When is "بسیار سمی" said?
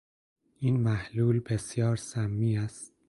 1.39-2.57